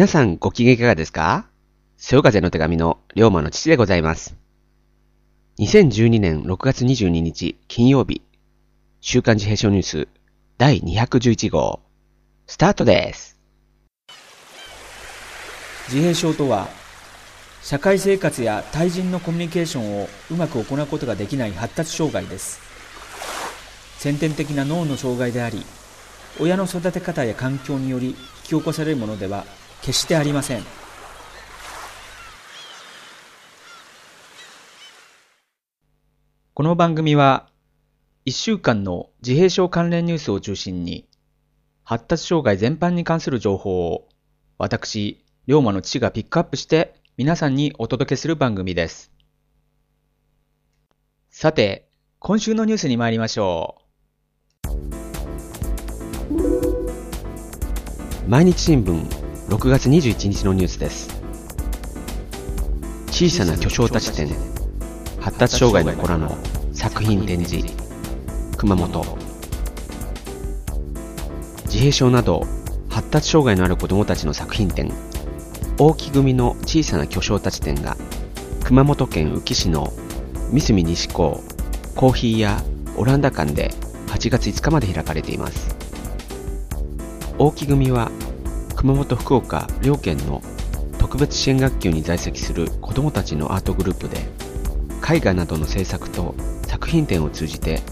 [0.00, 1.44] 皆さんご機嫌いかがですか？
[1.98, 4.34] 潮風の手紙の龍馬の父でございます。
[5.58, 8.22] 2012年6月22日金曜日、
[9.02, 10.08] 週刊自閉症ニュース
[10.56, 11.80] 第211号、
[12.46, 13.36] スタートです。
[15.88, 16.66] 自閉症とは
[17.60, 22.58] 社会生活や対人のコミュニケーションをうまく行うことができない発達障害です
[23.98, 25.62] 先天的な脳の障害であり
[26.40, 29.44] 親の育て方や環境により引き起こされるものでは
[29.82, 30.62] 決してありません。
[36.54, 37.48] この番組は
[38.26, 41.08] 1週間の自閉症関連ニュースを中心に
[41.84, 44.08] 発達障害全般に関する情報を
[44.58, 49.10] 私龍馬の父がピックアップして皆さんにお届けする番組です。
[51.30, 53.76] さて、今週のニュースに参りましょ
[54.66, 54.70] う。
[58.28, 59.19] 毎日新聞。
[59.50, 61.08] 6月21日のニュースです。
[63.10, 64.28] 小さな巨匠たち展、
[65.18, 66.38] 発達障害の子らの
[66.72, 67.66] 作品展示、
[68.56, 69.18] 熊本。
[71.64, 72.46] 自閉症など
[72.88, 74.92] 発達障害のある子どもたちの作品展、
[75.78, 77.96] 大木組の小さな巨匠たち展が
[78.62, 79.92] 熊本県宇城市の
[80.52, 81.42] 三隅西港
[81.96, 82.62] コーヒーや
[82.96, 83.70] オランダ館で
[84.06, 85.76] 8月5日まで開かれています。
[87.36, 88.12] 大木組は
[88.80, 90.40] 熊本福岡両県の
[90.98, 94.16] 特別支援学級に在籍する子どもたちのアートグループで
[95.06, 97.82] 絵画などの制作と作品展を通じて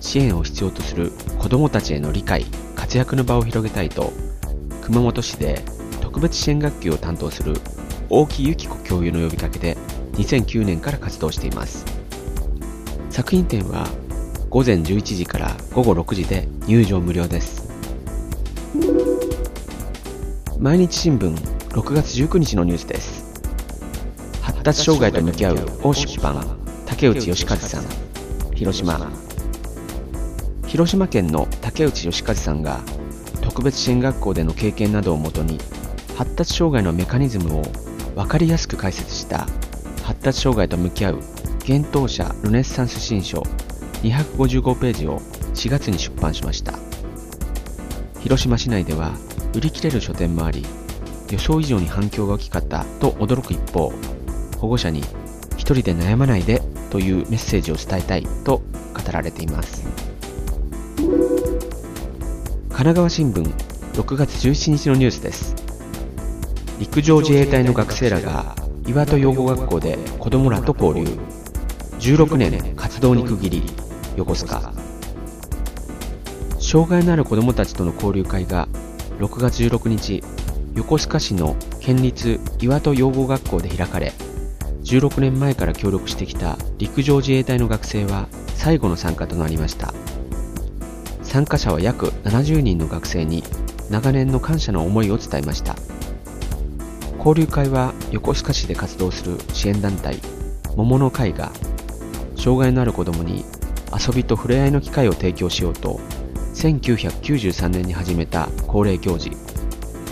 [0.00, 4.10] 支援を必要とする子どもたちへの理解活躍の場を広げたいと
[4.80, 5.60] 熊本市で
[6.00, 7.52] 特別支援学級を担当する
[8.08, 9.76] 大木由紀子教諭の呼びかけで
[10.14, 11.84] 2009年から活動しています。
[13.10, 13.86] 作品展は
[14.48, 17.57] 午前11時から午後6時で入場無料です。
[20.60, 21.32] 毎日新聞
[21.68, 23.40] 6月19日のニュースです。
[24.42, 26.44] 発達障害と向き合う大出版
[26.84, 27.84] 竹内義和さん
[28.56, 29.08] 広島。
[30.66, 32.80] 広島県の竹内義和さんが
[33.40, 35.58] 特別支援学校での経験などをもとに
[36.16, 37.62] 発達障害のメカニズムを
[38.16, 39.46] 分かりやすく解説した
[40.02, 41.20] 発達障害と向き合う
[41.68, 43.42] 幻冬者ルネッサンス新書
[44.02, 45.20] 255ページを
[45.54, 46.74] 4月に出版しました。
[48.18, 49.12] 広島市内では
[49.54, 50.64] 売り切れる書店もあり
[51.30, 53.92] 予想以上に反響が大きかったと驚く一方
[54.58, 55.00] 保護者に
[55.56, 59.86] 一人で悩まないでというメッセージを伝えたいと語られています。
[62.70, 63.42] 神奈川新聞
[63.94, 65.54] 6月17日のニュースです。
[66.78, 68.54] 陸上自衛隊の学生らが
[68.86, 71.18] 岩戸養護学校で子供らと交流。
[71.98, 73.62] 16年活動に区切り
[74.16, 74.72] 横須賀。
[76.60, 78.68] 障害のある子どもたちとの交流会が
[79.18, 80.22] 6月16日
[80.74, 84.12] 横須賀市の県立岩戸養護学校で開かれ
[84.84, 89.92] 16年前から協力してきた陸上自衛隊の学生は最後の参加となりました。
[91.22, 93.44] 参加者は約70人の学生に
[93.90, 95.76] 長年の感謝の思いを伝えました。
[97.18, 100.20] 交流会は横須賀市で活動する支援団体
[100.76, 101.52] 桃の会が
[102.36, 103.44] 障害のある子どもに
[103.92, 106.00] 遊びと触れ合いの機会を提供しようと
[106.58, 109.30] 1993年に始めた恒例行事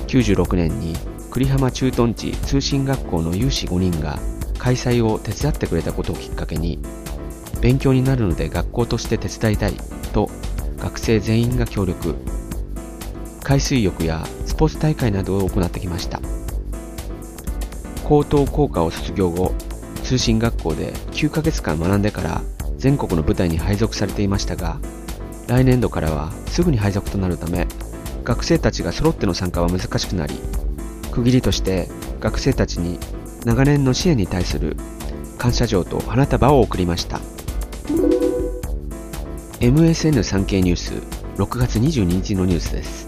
[0.07, 0.95] 96年に
[1.33, 4.17] 栗浜駐屯地通信学校の有志5人が
[4.57, 6.79] 開催を手伝ってくれたことをきっかけに
[7.61, 9.75] 勉強になるので学校として手伝いたい
[10.13, 10.31] と
[10.79, 12.15] 学生全員が協力。
[13.43, 16.21] 海水浴やスポーツ大会などを行ってきました。
[18.05, 19.53] 高等校科を卒業後
[20.05, 22.41] 通信学校で9ヶ月間学んでから
[22.77, 24.79] 全国の部隊に配属されていましたが
[25.49, 27.67] 来年度からはすぐに配属となるため
[28.25, 30.35] 学生たちが揃っての参加は難しくなり
[31.13, 31.89] 区切りとして
[32.21, 32.99] 学生たちに
[33.45, 34.77] 長年の支援に対する
[35.39, 37.21] 感謝状と花束を贈りました。
[39.61, 40.93] MSN 産経ニュース
[41.41, 43.07] 6月22日のニュースです。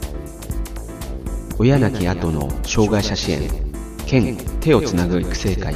[1.59, 3.51] 親亡き後の障害者支援
[4.07, 5.75] 県手をつなぐ育成会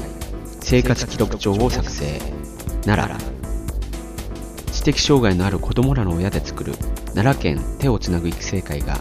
[0.61, 2.21] 生活記録帳を作成。
[2.85, 3.32] 奈良。
[4.83, 6.75] 知的障害のある子どもらの親で作る
[7.15, 8.97] 奈良県手をつなぐ育成会が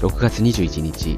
[0.00, 1.14] 6月21日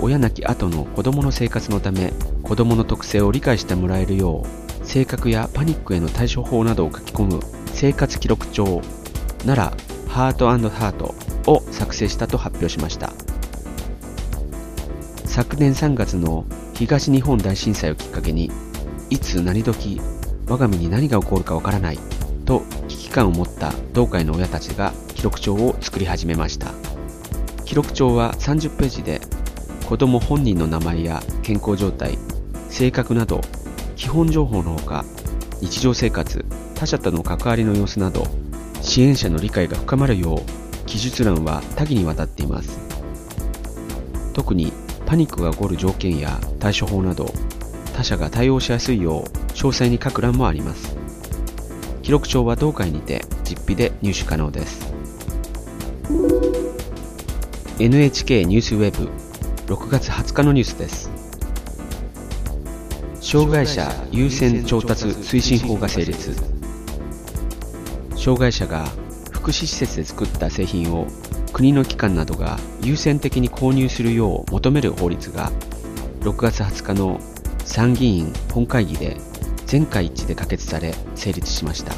[0.00, 2.12] 親亡き後の子どもの生活のため
[2.44, 7.40] 子どもの特性を理解してもらえるよう性格やパニックへの対処法などを書き込む
[7.74, 8.80] 生活記録帳
[9.44, 11.14] 奈良ハートハート
[11.50, 13.12] を作成したと発表しました。
[15.24, 18.50] 昨年3月の東日本大震災をきっかけに
[19.10, 20.00] いつ何時
[20.48, 21.98] 我が身に何が起こるかわからない
[22.46, 22.62] と
[23.16, 26.72] 感を持った同会の親たちが記録帳を作り始めました。
[27.64, 29.20] 記録帳は30ページで
[29.88, 32.18] 子供本人の名前や健康状態、
[32.68, 33.40] 性格など
[33.96, 35.04] 基本情報のほか
[35.62, 38.26] 日常生活、他者との関わりの様子など
[38.82, 42.78] 支援者の理解が深まるよう記述欄は多岐にわたっています。
[44.34, 44.74] 特に
[45.06, 47.32] パニックが起こる条件や対処法など
[47.94, 49.22] 他者が対応しやすいよう
[49.52, 51.05] 詳細に書く欄もあります。
[52.06, 54.94] 記録帳は同会にて実費で入手可能です。
[57.80, 59.10] NHK ニュースウェブ
[59.66, 61.10] 6月20日のニュースです。
[63.20, 66.36] 障害者優先調達推進法が成立。
[68.14, 68.84] 障害者が
[69.32, 71.08] 福祉施設で作った製品を
[71.52, 75.50] 国の機関などが優先的に購入するよう求める法律が
[76.20, 77.18] 6月20日の
[77.64, 79.16] 参議院本会議で
[79.66, 81.92] 全会一致で可決され成立しました。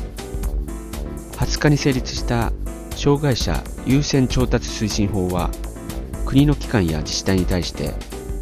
[1.36, 2.52] 20日に成立した
[2.96, 5.50] 障害者優先調達推進法は
[6.26, 7.94] 国の機関や自治体に対して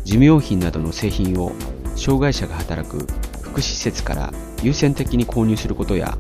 [0.05, 1.53] 事務用品などの製品を
[1.95, 3.07] 障害者が働く
[3.43, 4.33] 福祉施設から
[4.63, 6.17] 優先的に購入することや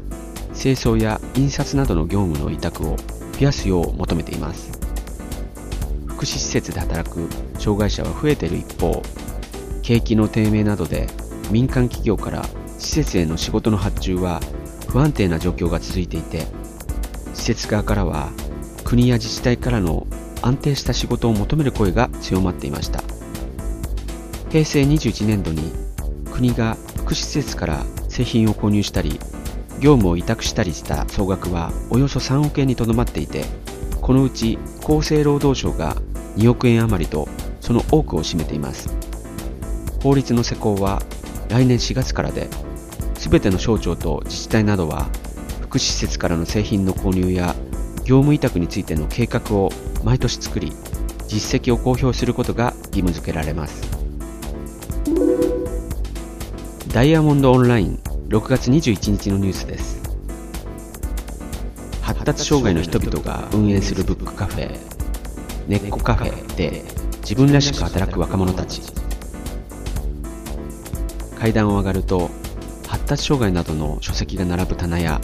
[0.54, 4.78] 清掃や印刷などの業務の委託を増やすよう求めています。
[6.06, 9.02] 福祉施設で働く障害者は増えている一方
[9.82, 11.08] 景気の低迷などで
[11.50, 12.42] 民間企業から
[12.78, 14.40] 施設への仕事の発注は
[14.88, 16.46] 不安定な状況が続いていて
[17.34, 18.30] 施設側からは
[18.84, 20.06] 国や自治体からの
[20.42, 23.02] 安定した仕事を求める声が強まっていました。
[24.50, 25.72] 平成21年度に
[26.32, 29.18] 国が福祉施設から製品を購入したり
[29.80, 33.44] 業務を委託したりした総額はおよそ3億円にとどまっていて
[34.00, 35.96] このうち厚生労働省が
[36.36, 37.28] 2億円余りと
[37.60, 38.88] その多くを占めています。
[40.02, 41.02] 法律の施行は
[41.48, 42.48] 来年4月からで
[43.18, 45.08] 全ての省庁と自治体などは
[45.60, 47.54] 福祉施設からの製品の購入や
[48.04, 49.70] 業務委託についての計画を
[50.04, 50.72] 毎年作り
[51.26, 53.82] 実績を公表することが義務付けられます。
[56.92, 60.00] ダイヤモンドオンライン6月21日のニュースです。
[62.00, 64.78] 発達障害の人々が運営するブックカフェ
[65.66, 66.84] 根っこカフェで
[67.20, 68.80] 自分らしく働く若者たち。
[71.38, 72.30] 階段を上がると
[72.86, 75.20] 発達障害などの書籍が並ぶ棚や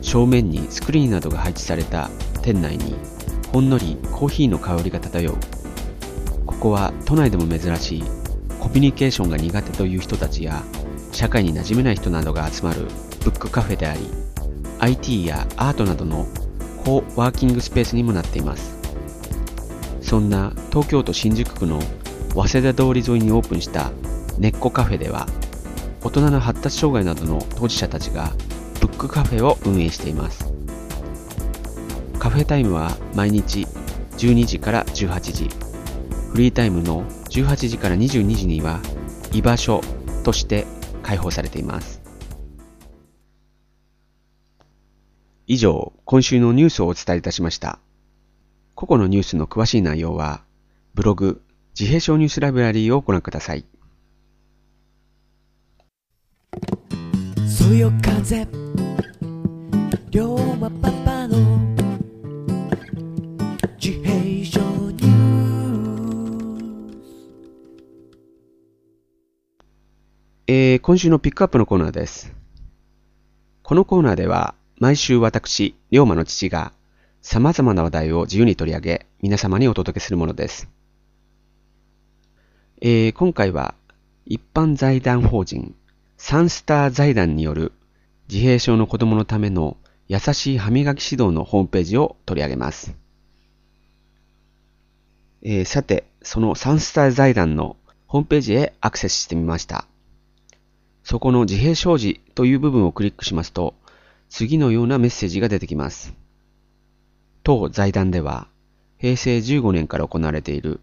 [0.00, 2.10] 正面にスクリーンなどが配置された
[2.42, 2.96] 店内に
[3.52, 5.36] ほんのりコーヒーの香りが漂う。
[6.46, 8.04] ここは都内でも珍しい
[8.58, 10.62] コミュニケーションが苦手という人たちや
[11.12, 12.82] 社会に馴染めない人などが集まる
[13.24, 14.00] ブックカフェであり
[14.78, 16.26] IT やアートなどの
[16.84, 18.78] コワーキングスペースにもなっています。
[20.00, 21.80] そんな東京都新宿区の
[22.34, 23.90] 早稲田通り沿いにオープンした
[24.38, 25.26] 根っこカフェでは
[26.02, 28.32] 大人の発達障害などの当事者たちが
[28.80, 30.52] ブックカフェを運営しています。
[32.18, 33.66] カフェタイムは毎日
[34.16, 35.48] 12時から18時。
[36.32, 38.80] フリータイムの18時から22時には
[39.32, 39.82] 居場所
[40.24, 40.66] として
[41.02, 42.00] 開放されています。
[45.46, 47.78] 以上今週のニュースをお伝えいたしました。
[48.74, 50.42] 個々のニュースの詳しい内容は
[50.94, 51.42] ブログ
[51.78, 53.66] 自閉症ニュースライブラリーをご覧ください。
[57.70, 58.48] そよ風
[60.10, 61.38] 龍馬パパの
[63.80, 64.60] 自閉症
[64.90, 66.94] ニュー
[70.48, 72.34] えー今週のピックアップのコーナーです。
[73.62, 76.72] このコーナーでは、毎週私、龍馬の父が、
[77.22, 80.68] 様々な話題を自由に取り上げ、皆様にお届けするものです。
[82.80, 83.76] えー今回は、
[84.26, 85.76] 一般財団法人、
[86.22, 87.72] サンスター財団による、
[88.28, 92.94] 自閉症の子供のための優しい歯磨き指導のホームページを取り上げます。
[95.40, 99.86] えーさて、そのサンスター財団のホームページへアクセスしてみました。
[101.04, 103.74] そこの自閉症児という部分をクリックしますと、
[104.28, 106.14] 次のようなメッセージが出てきます。
[107.42, 108.46] 当財団では、
[108.98, 110.80] 平成15年から行われている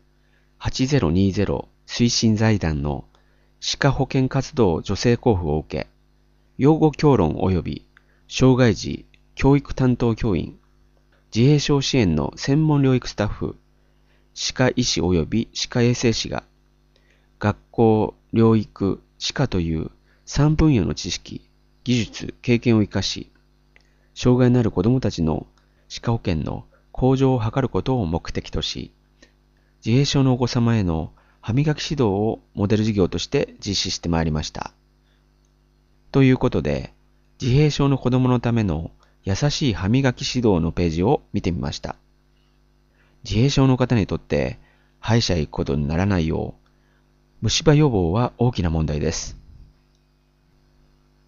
[0.62, 3.06] 8020推進財団の
[3.60, 5.88] 歯科保険活動助成交付を受け、
[6.58, 7.88] 養護教論及び
[8.28, 10.58] 障害児教育担当教員、
[11.36, 13.56] 自閉症支援の専門療育スタッフ、
[14.34, 16.44] 歯科医師及び歯科衛生士が、
[17.40, 19.92] 学校、療育、歯科という
[20.26, 21.50] 3分野の知識、
[21.84, 23.32] 技術、経験を生かし、
[24.14, 25.48] 障害のある子どもたちの
[25.88, 28.92] 歯科保険の向上を図ることを目的とし、
[29.86, 31.14] 自閉症のお子様への
[31.48, 34.74] 歯磨き指導をモデル事業として実施してまいりました。
[36.12, 36.94] ということで、
[37.42, 38.92] 自閉症の子供のための
[39.24, 41.96] 優しい歯磨き指導のページを見てみました。
[43.24, 44.60] 自閉症の方にとって
[45.00, 46.70] 歯医者へ行くことにならないよう、
[47.40, 49.38] 虫歯予防は大きな問題です。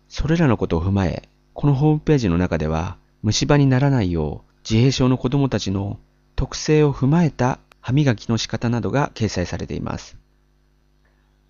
[0.10, 5.98] それらのことを踏まえ、このホームページの中では、虫歯にならないよう、自閉症の子供たちの
[6.36, 7.60] 特性を踏まえた
[7.90, 10.16] 歯磨きの仕方などが掲載されています。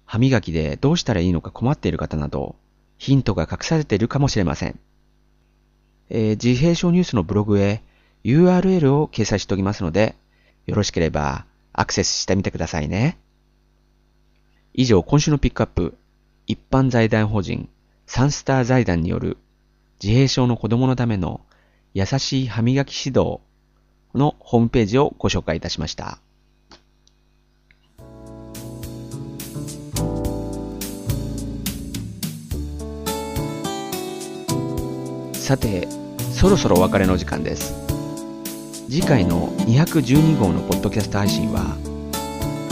[0.06, 2.56] 歯磨きでどうしたらいいのか困っている方など、
[2.98, 4.80] ヒントが隠されているかもしれません。
[6.10, 7.84] えー自閉症ニュースのブログへ
[8.24, 10.16] URL を掲載しておきますので、
[10.66, 11.44] よろしければ
[11.74, 13.18] アクセスしてみてくださいね。
[14.74, 15.98] 以上、今週のピックアップ、
[16.48, 17.68] 一般財団法人
[18.08, 19.36] サンスター財団による
[20.02, 21.42] 自閉症の子供のための
[21.94, 23.42] 優しい歯磨き指導
[24.16, 26.20] のホームページをご紹介いたしました。
[35.50, 35.88] さて、
[36.32, 37.74] そろそろお別れの時間です。
[38.88, 41.76] 次回の212号のポッドキャスト配信は、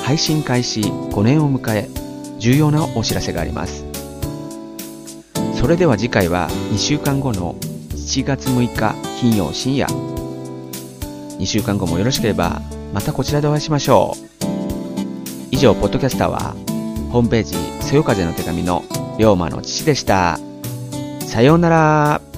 [0.04, 1.90] 配信開始5年を迎え、
[2.38, 3.84] 重要なお知らせがあります。
[5.56, 7.56] それでは次回は2週間後の
[7.96, 9.88] 7月6日金曜深夜。
[11.40, 12.62] 2週間後もよろしければ、
[12.94, 14.46] またこちらでお会いしましょう。
[15.50, 16.56] 以上、ポッドキャスターは、
[17.12, 18.84] ホームページ、そよ風の手紙の
[19.18, 20.40] 龍馬の父でした。
[21.26, 22.37] さようなら。